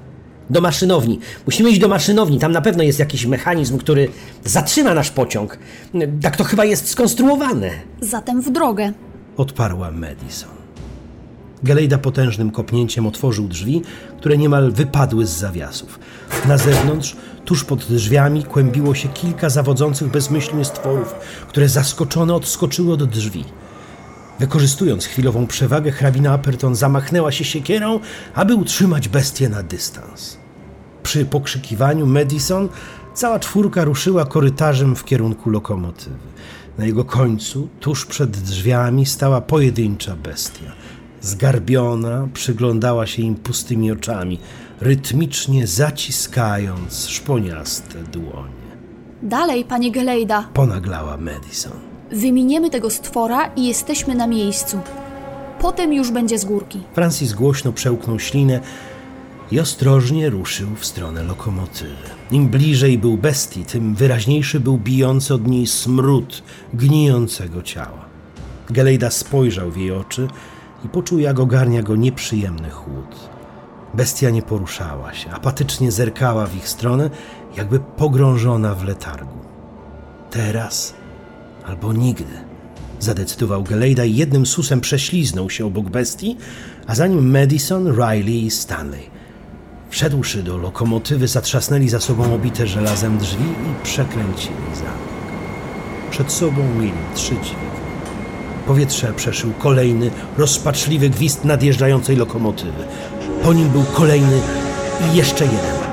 [0.51, 1.19] Do maszynowni.
[1.47, 2.39] Musimy iść do maszynowni.
[2.39, 4.09] Tam na pewno jest jakiś mechanizm, który
[4.45, 5.59] zatrzyma nasz pociąg.
[6.23, 7.71] Tak to chyba jest skonstruowane.
[8.01, 8.93] Zatem w drogę.
[9.37, 10.51] Odparła Madison.
[11.63, 13.83] Gelejda potężnym kopnięciem otworzył drzwi,
[14.19, 15.99] które niemal wypadły z zawiasów.
[16.49, 21.15] Na zewnątrz, tuż pod drzwiami, kłębiło się kilka zawodzących bezmyślnie stworów,
[21.49, 23.45] które zaskoczone odskoczyły od drzwi.
[24.39, 28.01] Wykorzystując chwilową przewagę, hrabina Apperton zamachnęła się siekierą,
[28.35, 30.37] aby utrzymać bestię na dystans.
[31.03, 32.69] Przy pokrzykiwaniu Madison
[33.15, 36.17] Cała czwórka ruszyła korytarzem w kierunku lokomotywy.
[36.79, 40.73] Na jego końcu, tuż przed drzwiami, stała pojedyncza bestia.
[41.21, 44.39] Zgarbiona, przyglądała się im pustymi oczami,
[44.81, 48.65] rytmicznie zaciskając szponiaste dłonie.
[49.23, 50.49] Dalej, panie Gelejda.
[50.55, 51.94] Ponaglała Madison.
[52.15, 54.79] Wyminiemy tego stwora i jesteśmy na miejscu.
[55.61, 56.81] Potem już będzie z górki.
[56.93, 58.61] Francis głośno przełknął ślinę
[59.53, 62.11] i ostrożnie ruszył w stronę lokomotywy.
[62.31, 66.43] Im bliżej był bestii, tym wyraźniejszy był bijący od niej smród
[66.75, 68.05] gnijącego ciała.
[68.71, 70.29] Gelejda spojrzał w jej oczy
[70.85, 73.31] i poczuł, jak ogarnia go nieprzyjemny chłód.
[73.95, 77.11] Bestia nie poruszała się, apatycznie zerkała w ich stronę,
[77.57, 79.39] jakby pogrążona w letargu.
[80.31, 80.95] Teraz
[81.65, 82.35] albo nigdy,
[83.01, 86.37] zadecydował Gelejda i jednym susem prześliznął się obok bestii,
[86.87, 89.11] a za nim Madison, Riley i Stanley.
[89.91, 95.15] Wszedłszy do lokomotywy, zatrzasnęli za sobą obite żelazem drzwi i przekręcili zamek.
[96.11, 97.75] Przed sobą mieli trzy dźwignie.
[98.67, 102.85] Powietrze przeszył kolejny, rozpaczliwy gwizd nadjeżdżającej lokomotywy.
[103.43, 104.41] Po nim był kolejny
[105.13, 105.84] i jeszcze jeden.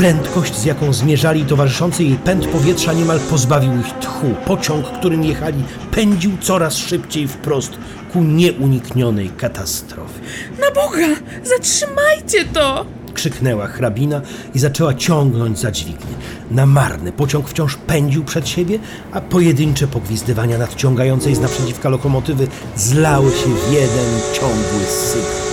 [0.00, 4.34] Prędkość, z jaką zmierzali towarzyszący jej pęd powietrza niemal pozbawił ich tchu.
[4.46, 7.72] Pociąg, którym jechali, pędził coraz szybciej wprost
[8.12, 10.20] ku nieuniknionej katastrofie.
[10.60, 11.06] Na Boga!
[11.44, 12.86] Zatrzymajcie to!
[13.14, 14.20] Krzyknęła hrabina
[14.54, 16.14] i zaczęła ciągnąć za dźwignię.
[16.50, 18.78] Na marny pociąg wciąż pędził przed siebie,
[19.12, 25.49] a pojedyncze pogwizdywania nadciągającej z naprzeciwka lokomotywy zlały się w jeden ciągły syk.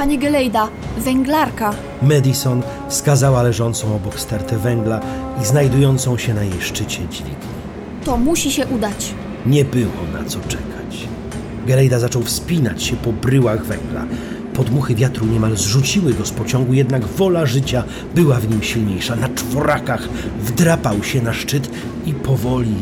[0.00, 1.74] Panie Gelejda, węglarka.
[2.02, 5.00] Madison wskazała leżącą obok stertę węgla
[5.42, 7.34] i znajdującą się na jej szczycie dźwignię.
[8.04, 9.14] To musi się udać.
[9.46, 11.08] Nie było na co czekać.
[11.66, 14.04] Gelejda zaczął wspinać się po bryłach węgla.
[14.54, 17.84] Podmuchy wiatru niemal zrzuciły go z pociągu, jednak wola życia
[18.14, 19.16] była w nim silniejsza.
[19.16, 20.08] Na czworakach
[20.42, 21.70] wdrapał się na szczyt
[22.06, 22.76] i powoli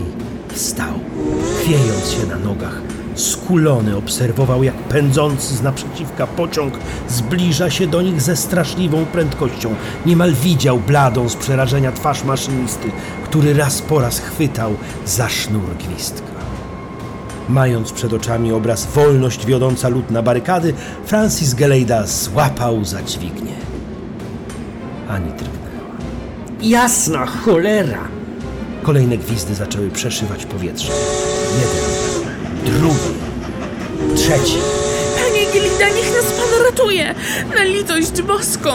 [0.48, 0.94] wstał.
[1.60, 2.82] Chwiejąc się na nogach,
[3.18, 6.74] skulony obserwował, jak pędzący z naprzeciwka pociąg
[7.08, 9.74] zbliża się do nich ze straszliwą prędkością.
[10.06, 12.90] Niemal widział bladą z przerażenia twarz maszynisty,
[13.24, 14.74] który raz po raz chwytał
[15.06, 16.38] za sznur gwizdka.
[17.48, 23.52] Mając przed oczami obraz wolność wiodąca lud na barykady, Francis Gelejda złapał za dźwignię.
[25.08, 25.96] Ani drgnęła.
[26.62, 28.08] Jasna cholera!
[28.82, 30.92] Kolejne gwizdy zaczęły przeszywać powietrze.
[31.54, 31.97] Jeden,
[32.64, 33.14] drugi,
[34.16, 34.58] trzeci.
[35.16, 37.14] Panie Gelida, niech nas pan ratuje!
[37.54, 38.70] Na litość boską!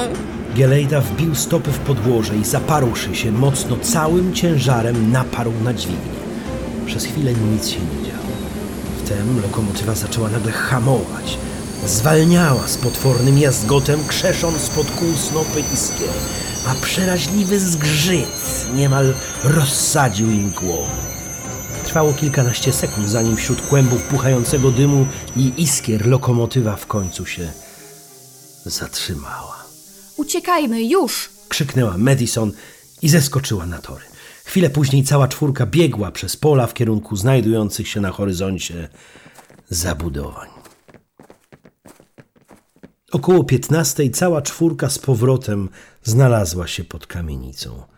[0.56, 6.24] Gelejda wbił stopy w podłoże i zaparłszy się mocno całym ciężarem naparł na dźwignię.
[6.86, 8.34] Przez chwilę nic się nie działo.
[9.06, 11.38] Wtem lokomotywa zaczęła nagle hamować.
[11.86, 16.10] Zwalniała z potwornym jazgotem, krzesząc spod kół snopy iskier,
[16.67, 21.03] a przeraźliwy zgrzyt niemal rozsadził im głowy.
[21.93, 27.51] Trwało kilkanaście sekund, zanim wśród kłębów puchającego dymu i iskier lokomotywa w końcu się
[28.65, 29.65] zatrzymała.
[30.17, 31.29] Uciekajmy, już!
[31.49, 32.51] krzyknęła Madison
[33.01, 34.06] i zeskoczyła na tory.
[34.45, 38.89] Chwilę później cała czwórka biegła przez pola w kierunku znajdujących się na horyzoncie
[39.69, 40.49] zabudowań.
[43.12, 45.69] Około piętnastej cała czwórka z powrotem
[46.03, 47.92] znalazła się pod kamienicą.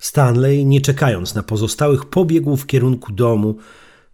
[0.00, 3.54] Stanley, nie czekając na pozostałych, pobiegł w kierunku domu.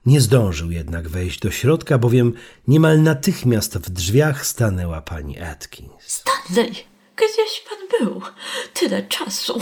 [0.06, 2.32] Nie zdążył jednak wejść do środka, bowiem
[2.68, 5.90] niemal natychmiast w drzwiach stanęła pani Atkins.
[6.06, 6.70] Stanley,
[7.16, 8.22] gdzieś pan był?
[8.74, 9.60] Tyle czasu.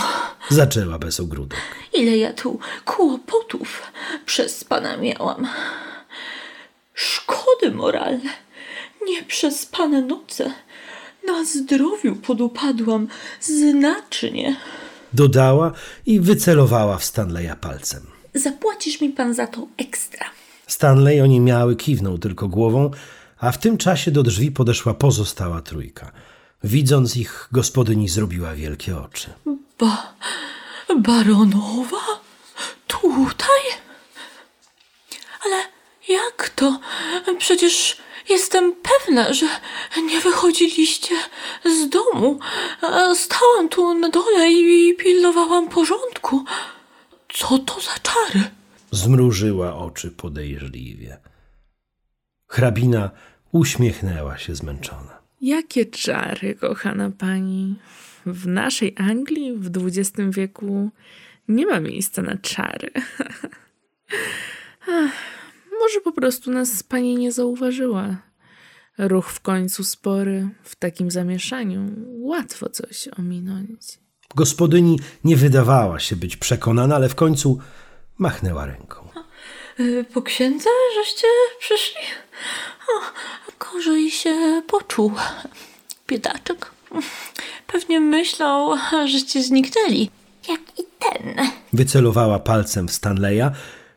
[0.50, 1.60] Zaczęła bez ogródek.
[1.92, 3.82] Ile ja tu kłopotów
[4.26, 5.48] przez pana miałam.
[6.94, 8.30] Szkody moralne,
[9.06, 10.52] nieprzespane noce.
[11.26, 13.08] Na zdrowiu podupadłam
[13.40, 14.56] znacznie.
[15.14, 15.72] Dodała
[16.06, 18.06] i wycelowała w Stanleya palcem.
[18.34, 20.26] Zapłacisz mi pan za to ekstra.
[20.66, 22.90] Stanley oniemiały kiwnął tylko głową,
[23.38, 26.12] a w tym czasie do drzwi podeszła pozostała trójka.
[26.64, 29.30] Widząc ich, gospodyni zrobiła wielkie oczy.
[29.78, 30.14] Ba,
[30.98, 32.20] baronowa?
[32.86, 33.62] Tutaj?
[35.44, 35.56] Ale
[36.08, 36.80] jak to?
[37.38, 37.96] Przecież
[38.28, 39.46] jestem pewna, że
[40.02, 41.14] nie wychodziliście
[41.64, 42.38] z domu.
[43.14, 46.44] Stałam tu na dole i pilnowałam porządku.
[47.32, 48.44] Co to za czary?
[48.90, 51.18] Zmrużyła oczy podejrzliwie.
[52.48, 53.10] Hrabina
[53.52, 55.18] uśmiechnęła się zmęczona.
[55.40, 57.74] Jakie czary, kochana pani.
[58.26, 60.90] W naszej Anglii w XX wieku
[61.48, 62.90] nie ma miejsca na czary.
[66.24, 68.16] Prostu nas pani nie zauważyła.
[68.98, 73.98] Ruch w końcu spory, w takim zamieszaniu łatwo coś ominąć.
[74.34, 77.58] Gospodyni nie wydawała się być przekonana, ale w końcu
[78.18, 79.08] machnęła ręką.
[80.14, 81.26] Po księdza żeście
[81.60, 82.02] przyszli?
[82.88, 83.00] O,
[83.64, 85.12] gorzej się poczuł.
[86.08, 86.70] Biedaczek.
[87.66, 90.10] Pewnie myślał, żeście zniknęli.
[90.48, 91.46] Jak i ten.
[91.72, 93.50] Wycelowała palcem w Stanleya,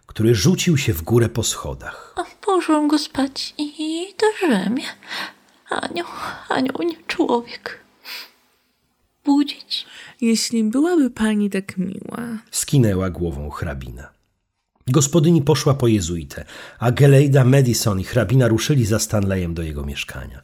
[0.07, 2.13] który rzucił się w górę po schodach.
[2.15, 4.83] A Położyłam go spać i do rzemie.
[5.69, 6.07] Anioł,
[6.49, 7.79] anioł, nie człowiek.
[9.25, 9.85] Budzić?
[10.21, 12.37] Jeśli byłaby pani tak miła.
[12.51, 14.09] Skinęła głową hrabina.
[14.87, 16.45] Gospodyni poszła po jezuitę,
[16.79, 20.41] a Gelejda, Madison i hrabina ruszyli za Stanleyem do jego mieszkania.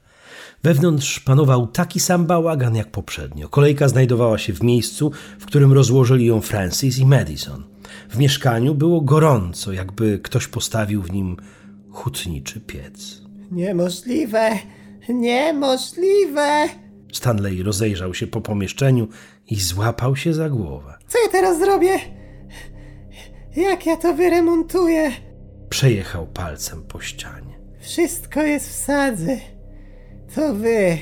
[0.64, 3.50] Wewnątrz panował taki sam bałagan jak poprzednio.
[3.50, 7.64] Kolejka znajdowała się w miejscu, w którym rozłożyli ją Francis i Madison.
[8.10, 11.38] W mieszkaniu było gorąco, jakby ktoś postawił w nim
[11.92, 13.22] hutniczy piec.
[13.52, 14.58] Niemożliwe!
[15.10, 16.70] Niemożliwe!
[17.14, 19.08] Stanley rozejrzał się po pomieszczeniu
[19.48, 20.98] i złapał się za głowę.
[21.08, 22.00] Co ja teraz zrobię?
[23.56, 25.12] Jak ja to wyremontuję?
[25.70, 27.60] Przejechał palcem po ścianie.
[27.82, 29.53] Wszystko jest w sadze.
[30.36, 30.98] To wy.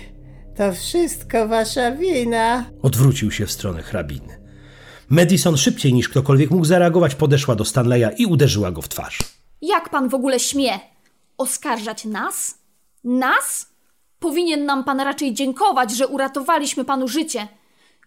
[0.57, 2.65] To wszystko wasza wina.
[2.81, 4.41] Odwrócił się w stronę hrabiny.
[5.09, 9.19] Madison szybciej niż ktokolwiek mógł zareagować podeszła do Stanleya i uderzyła go w twarz.
[9.61, 10.79] Jak pan w ogóle śmie
[11.37, 12.57] oskarżać nas?
[13.03, 13.67] Nas?
[14.19, 17.47] Powinien nam pan raczej dziękować, że uratowaliśmy panu życie.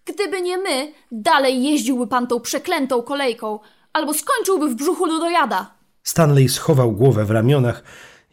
[0.05, 3.59] Gdyby nie my, dalej jeździłby pan tą przeklętą kolejką,
[3.93, 5.75] albo skończyłby w brzuchu ludojada.
[6.03, 7.83] Stanley schował głowę w ramionach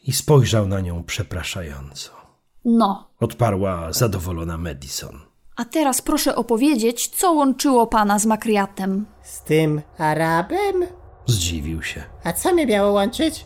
[0.04, 2.21] i spojrzał na nią przepraszająco.
[2.66, 5.20] No, Odparła zadowolona Madison.
[5.56, 9.06] a teraz proszę opowiedzieć, co łączyło pana z Makriatem.
[9.24, 10.86] Z tym Arabem?
[11.26, 12.04] Zdziwił się.
[12.24, 13.46] A co mnie miało łączyć?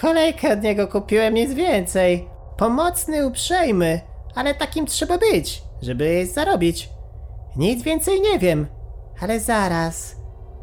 [0.00, 2.28] Kolejkę od niego kupiłem, nic więcej.
[2.58, 4.00] Pomocny, uprzejmy,
[4.34, 6.88] ale takim trzeba być, żeby zarobić.
[7.56, 8.66] Nic więcej nie wiem.
[9.20, 10.16] Ale zaraz.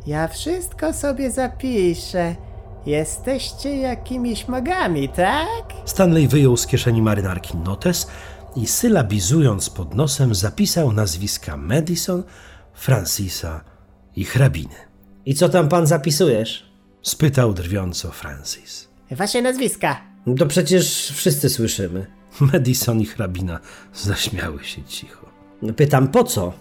[0.07, 2.35] Ja wszystko sobie zapiszę.
[2.85, 5.73] Jesteście jakimiś magami, tak?
[5.85, 8.07] Stanley wyjął z kieszeni marynarki notes
[8.55, 12.23] i sylabizując pod nosem zapisał nazwiska Madison,
[12.73, 13.61] Francisa
[14.15, 14.75] i hrabiny.
[15.25, 16.71] I co tam pan zapisujesz?
[17.01, 18.89] Spytał drwiąco Francis.
[19.11, 20.01] Wasze nazwiska.
[20.37, 22.07] To przecież wszyscy słyszymy.
[22.39, 23.59] Madison i hrabina
[23.93, 25.25] zaśmiały się cicho.
[25.75, 26.53] Pytam po co?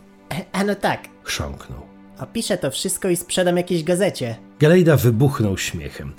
[0.52, 1.08] A no tak.
[1.22, 1.89] Chrząknął.
[2.20, 4.36] Opiszę to wszystko i sprzedam jakiejś gazecie.
[4.58, 6.12] Gelejda wybuchnął śmiechem.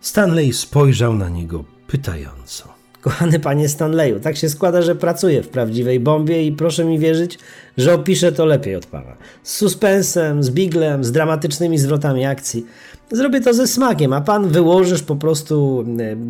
[0.00, 2.74] Stanley spojrzał na niego pytająco.
[3.00, 7.38] Kochany panie Stanleyu, tak się składa, że pracuję w prawdziwej bombie i proszę mi wierzyć,
[7.78, 9.16] że opiszę to lepiej od pana.
[9.42, 12.66] Z suspensem, z biglem, z dramatycznymi zwrotami akcji.
[13.12, 15.84] Zrobię to ze smakiem, a pan wyłożysz po prostu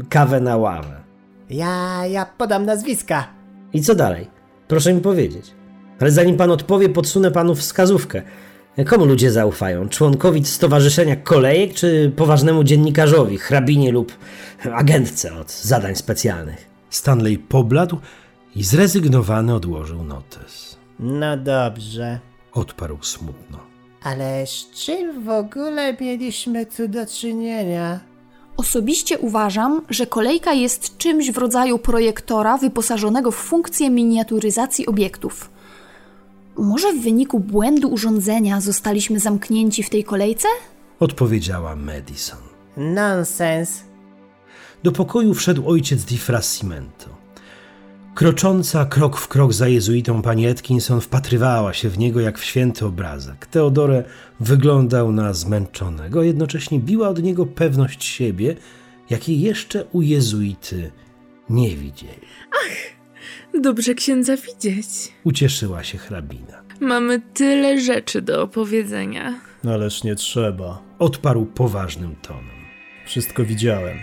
[0.09, 1.01] kawę na ławę.
[1.51, 3.29] Ja, ja podam nazwiska.
[3.73, 4.27] I co dalej?
[4.69, 5.51] Proszę mi powiedzieć.
[6.01, 8.23] Ale zanim pan odpowie, podsunę panu wskazówkę.
[8.83, 9.89] Komu ludzie zaufają?
[9.89, 14.19] Członkowi Stowarzyszenia Kolejek, czy poważnemu dziennikarzowi, hrabinie lub
[14.73, 16.71] agentce od zadań specjalnych?
[16.91, 17.99] Stanley pobladł
[18.57, 20.77] i zrezygnowany odłożył notes.
[20.99, 22.19] No dobrze.
[22.53, 23.59] Odparł smutno.
[24.03, 28.01] Ale z czym w ogóle mieliśmy tu do czynienia?
[28.57, 35.51] Osobiście uważam, że kolejka jest czymś w rodzaju projektora wyposażonego w funkcję miniaturyzacji obiektów.
[36.57, 40.49] Może w wyniku błędu urządzenia zostaliśmy zamknięci w tej kolejce?
[41.01, 42.39] Odpowiedziała Madison.
[42.77, 43.83] Nonsens.
[44.83, 47.09] Do pokoju wszedł ojciec Di Frascimento.
[48.15, 52.87] Krocząca krok w krok za jezuitą pani Atkinson wpatrywała się w niego jak w święty
[52.87, 53.47] obrazek.
[53.47, 54.05] Teodore
[54.41, 58.57] wyglądał na zmęczonego, jednocześnie biła od niego pewność siebie,
[59.11, 60.91] jakiej jeszcze u jezuity
[61.51, 62.27] nie widzieli.
[63.61, 64.87] Dobrze księdza widzieć.
[65.25, 66.63] Ucieszyła się hrabina.
[66.81, 69.35] Mamy tyle rzeczy do opowiedzenia.
[69.65, 70.83] Ależ nie trzeba.
[70.99, 72.65] Odparł poważnym tonem.
[73.07, 73.99] Wszystko widziałem.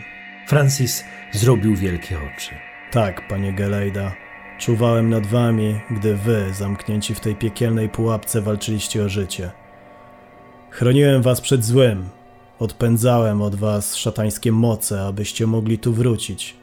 [0.48, 2.56] Francis zrobił wielkie oczy.
[2.92, 4.16] Tak, panie Gelejda.
[4.60, 9.52] Czuwałem nad wami, gdy wy, zamknięci w tej piekielnej pułapce, walczyliście o życie.
[10.70, 12.10] Chroniłem was przed złym.
[12.60, 16.56] Odpędzałem od was szatańskie moce, abyście mogli tu wrócić.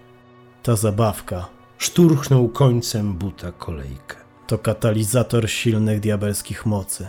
[0.62, 4.16] Ta zabawka Szturchnął końcem buta kolejkę.
[4.46, 7.08] to katalizator silnych diabelskich mocy.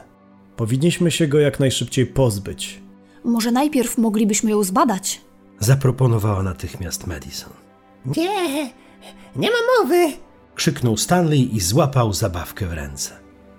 [0.56, 2.82] Powinniśmy się go jak najszybciej pozbyć.
[3.24, 5.22] Może najpierw moglibyśmy ją zbadać?
[5.60, 7.54] Zaproponowała natychmiast Madison.
[8.06, 8.64] Nie,
[9.36, 10.14] nie ma mowy.
[10.56, 13.12] Krzyknął Stanley i złapał zabawkę w ręce.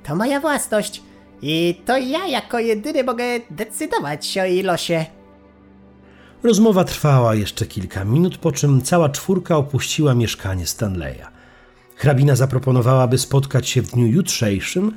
[0.05, 1.03] To moja własność.
[1.43, 5.07] I to ja jako jedyny mogę decydować o jej losie.
[6.43, 11.27] Rozmowa trwała jeszcze kilka minut, po czym cała czwórka opuściła mieszkanie Stanleya.
[11.97, 14.93] Hrabina zaproponowała, by spotkać się w dniu jutrzejszym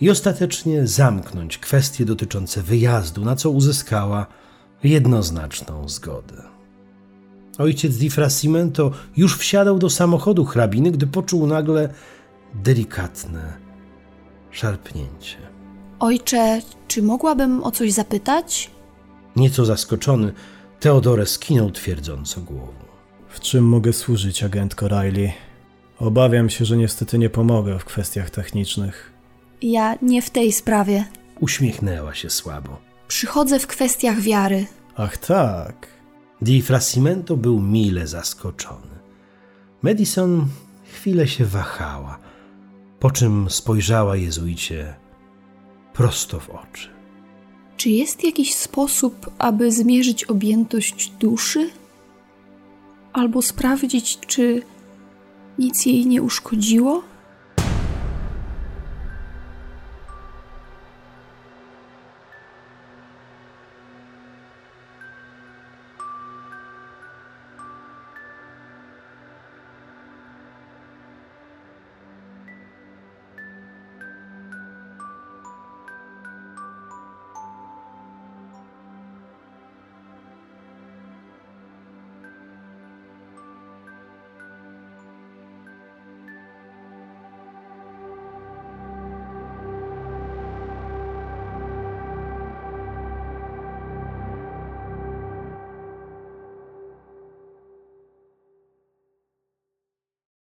[0.00, 4.26] i ostatecznie zamknąć kwestie dotyczące wyjazdu, na co uzyskała
[4.84, 6.42] jednoznaczną zgodę.
[7.58, 11.88] Ojciec Di Frascimento już wsiadał do samochodu hrabiny, gdy poczuł nagle
[12.54, 13.52] delikatne
[14.50, 15.36] szarpnięcie.
[15.98, 18.70] Ojcze, czy mogłabym o coś zapytać?
[19.36, 20.32] Nieco zaskoczony,
[20.82, 22.72] Teodore skinął twierdząco głową.
[23.28, 25.32] W czym mogę służyć, agentko Riley?
[25.98, 29.12] Obawiam się, że niestety nie pomogę w kwestiach technicznych.
[29.62, 31.04] Ja nie w tej sprawie.
[31.40, 32.80] Uśmiechnęła się słabo.
[33.08, 34.66] Przychodzę w kwestiach wiary.
[34.96, 35.86] Ach tak.
[36.40, 38.98] Di Frascimento był mile zaskoczony.
[39.82, 40.46] Madison
[40.84, 42.18] chwilę się wahała,
[43.00, 44.94] po czym spojrzała jezuicie
[45.92, 47.01] prosto w oczy.
[47.82, 51.70] Czy jest jakiś sposób, aby zmierzyć objętość duszy?
[53.12, 54.62] Albo sprawdzić, czy
[55.58, 57.02] nic jej nie uszkodziło?